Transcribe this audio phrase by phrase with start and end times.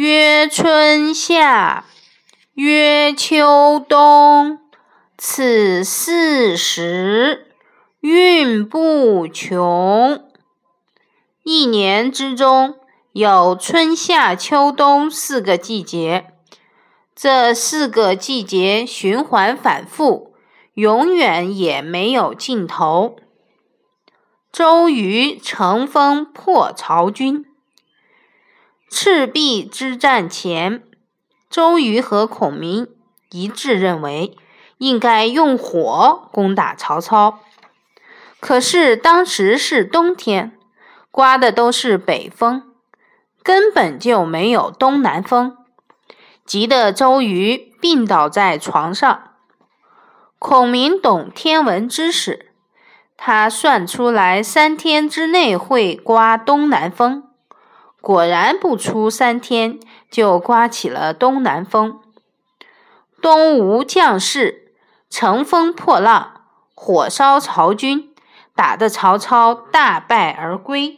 [0.00, 1.84] 曰春夏，
[2.54, 4.60] 曰秋冬，
[5.16, 7.48] 此四时
[7.98, 10.22] 运不穷。
[11.42, 12.76] 一年之中
[13.10, 16.28] 有春夏秋冬四个季节，
[17.16, 20.32] 这四个季节循环反复，
[20.74, 23.16] 永远也没有尽头。
[24.52, 27.47] 周瑜乘风破曹军。
[28.90, 30.82] 赤壁之战前，
[31.50, 32.88] 周瑜和孔明
[33.30, 34.36] 一致认为
[34.78, 37.40] 应该用火攻打曹操。
[38.40, 40.58] 可是当时是冬天，
[41.10, 42.62] 刮的都是北风，
[43.42, 45.56] 根本就没有东南风，
[46.46, 49.32] 急得周瑜病倒在床上。
[50.38, 52.52] 孔明懂天文知识，
[53.16, 57.27] 他算出来三天之内会刮东南风。
[58.00, 59.78] 果然不出三天，
[60.10, 62.00] 就刮起了东南风。
[63.20, 64.72] 东吴将士
[65.10, 66.42] 乘风破浪，
[66.74, 68.14] 火烧曹军，
[68.54, 70.96] 打得曹操大败而归。